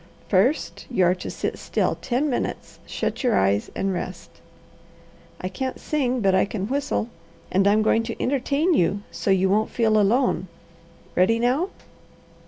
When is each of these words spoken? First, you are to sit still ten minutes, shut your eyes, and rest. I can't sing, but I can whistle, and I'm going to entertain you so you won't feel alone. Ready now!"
First, 0.29 0.87
you 0.89 1.03
are 1.05 1.13
to 1.13 1.29
sit 1.29 1.59
still 1.59 1.93
ten 2.01 2.27
minutes, 2.27 2.79
shut 2.87 3.21
your 3.23 3.37
eyes, 3.37 3.69
and 3.75 3.93
rest. 3.93 4.31
I 5.39 5.47
can't 5.47 5.79
sing, 5.79 6.21
but 6.21 6.33
I 6.33 6.43
can 6.43 6.67
whistle, 6.67 7.07
and 7.51 7.67
I'm 7.67 7.83
going 7.83 8.01
to 8.09 8.19
entertain 8.19 8.73
you 8.73 9.03
so 9.11 9.29
you 9.29 9.47
won't 9.47 9.69
feel 9.69 9.99
alone. 10.01 10.47
Ready 11.15 11.37
now!" 11.37 11.69